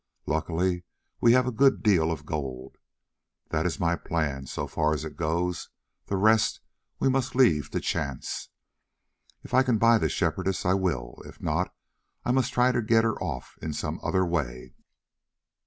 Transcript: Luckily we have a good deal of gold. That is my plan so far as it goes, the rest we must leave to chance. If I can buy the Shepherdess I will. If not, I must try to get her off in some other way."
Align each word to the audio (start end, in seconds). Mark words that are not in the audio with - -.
Luckily 0.25 0.83
we 1.19 1.33
have 1.33 1.45
a 1.45 1.51
good 1.51 1.83
deal 1.83 2.09
of 2.11 2.25
gold. 2.25 2.79
That 3.49 3.67
is 3.67 3.79
my 3.79 3.95
plan 3.95 4.47
so 4.47 4.65
far 4.65 4.95
as 4.95 5.05
it 5.05 5.15
goes, 5.15 5.69
the 6.07 6.17
rest 6.17 6.59
we 6.97 7.07
must 7.07 7.35
leave 7.35 7.69
to 7.69 7.79
chance. 7.79 8.49
If 9.43 9.53
I 9.53 9.61
can 9.61 9.77
buy 9.77 9.99
the 9.99 10.09
Shepherdess 10.09 10.65
I 10.65 10.73
will. 10.73 11.21
If 11.27 11.39
not, 11.39 11.71
I 12.25 12.31
must 12.31 12.51
try 12.51 12.71
to 12.71 12.81
get 12.81 13.03
her 13.03 13.21
off 13.21 13.59
in 13.61 13.73
some 13.73 13.99
other 14.01 14.25
way." 14.25 14.73